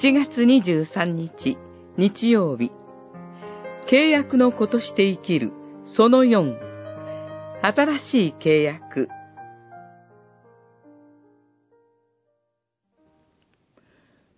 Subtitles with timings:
[0.00, 1.58] 7月23日
[1.98, 2.72] 日曜日。
[3.86, 5.52] 契約の子として生きる
[5.84, 6.56] その4
[7.60, 9.08] 新しい契約。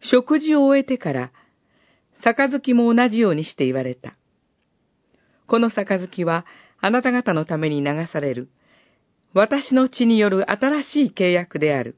[0.01, 1.31] 食事を終えてから
[2.21, 4.17] 杯も同じようにして言われた。
[5.47, 6.47] この杯は
[6.81, 8.51] あなた方のために流される。
[9.35, 11.97] 私の血による新しい契約である。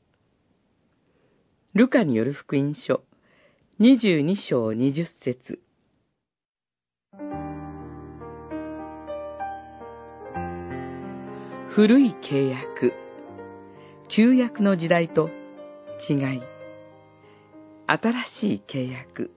[1.73, 3.03] ルカによる福音書、
[3.79, 5.61] 22章20節。
[11.69, 12.95] 古い契約、
[14.09, 15.29] 旧約の時代と
[16.09, 16.43] 違い、
[17.87, 19.31] 新しい契約、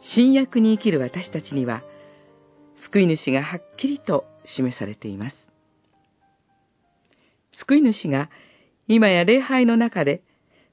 [0.00, 1.82] 新約に生きる私たちには、
[2.76, 5.36] 救い主がはっきりと示されています。
[7.58, 8.30] 救い主が
[8.86, 10.22] 今や礼拝の中で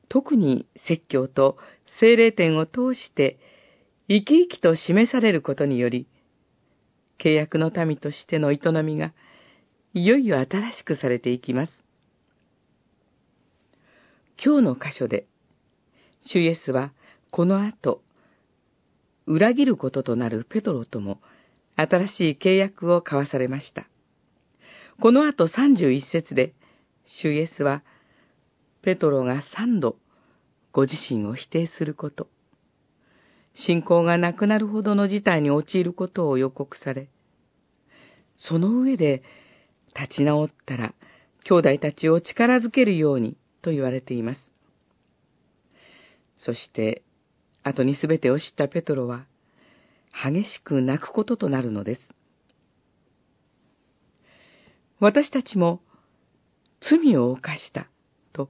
[0.09, 1.57] 特に説教と
[1.99, 3.39] 精霊典を通して
[4.09, 6.07] 生き生きと示されることにより、
[7.19, 9.13] 契約の民としての営みが
[9.93, 11.73] いよいよ新しくされていきます。
[14.43, 15.27] 今日の箇所で、
[16.25, 16.91] 主イエスは
[17.31, 18.01] この後、
[19.27, 21.21] 裏切ることとなるペトロとも
[21.75, 23.87] 新しい契約を交わされました。
[24.99, 26.53] この後31節で、
[27.05, 27.83] 主イエスは、
[28.81, 29.97] ペトロが三度、
[30.71, 32.27] ご自身を否定すること、
[33.53, 37.09] 信仰がなくなるほどの事態に陥ることを予告され、
[38.37, 39.21] その上で、
[39.95, 40.93] 立ち直ったら、
[41.43, 44.53] 兄弟たちを力づけるように、と言われています。
[46.37, 47.03] そして、
[47.63, 49.25] 後にすべてを知ったペトロは、
[50.13, 52.13] 激しく泣くこととなるのです。
[54.99, 55.81] 私たちも
[56.81, 57.87] 罪を犯した
[58.33, 58.49] と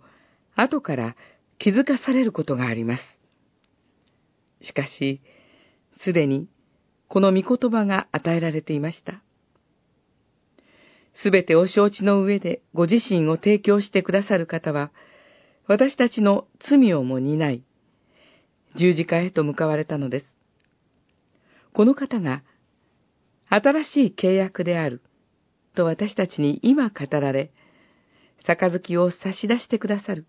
[0.61, 1.15] 後から
[1.57, 3.03] 気づかされることがあります。
[4.61, 5.21] しかし、
[5.93, 6.47] すでに
[7.07, 9.21] この御言葉が与えられていました。
[11.13, 14.91] すべてを承知の上でご自身を提供してくださる方は、
[15.67, 17.63] 私たちの罪をも担い、
[18.75, 20.37] 十字架へと向かわれたのです。
[21.73, 22.43] この方が、
[23.49, 25.01] 新しい契約である、
[25.75, 27.51] と私たちに今語られ、
[28.43, 30.25] 杯を差し出してくださる。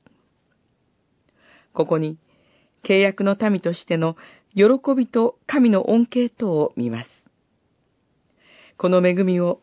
[1.73, 2.19] ここに、
[2.83, 4.17] 契約の民としての
[4.55, 7.11] 喜びと神の恩恵等を見ます。
[8.77, 9.61] この恵みを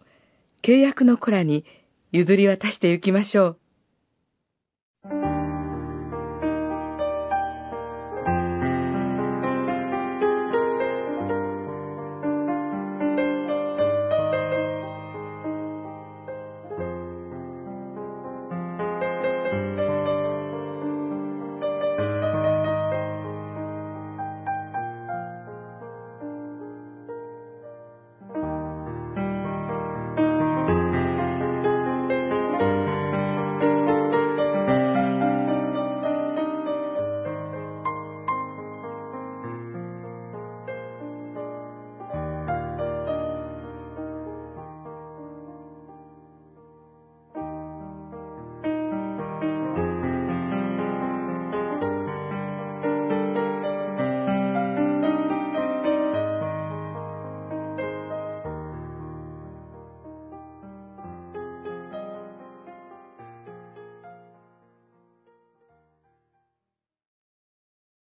[0.61, 1.65] 契約の子らに
[2.11, 3.59] 譲り渡して行きましょう。